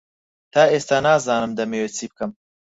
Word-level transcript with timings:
تا 0.53 0.63
ئێستا 0.71 0.97
نازانم 1.05 1.51
دەمەوێت 1.57 1.93
چی 1.97 2.05
بکەم. 2.11 2.31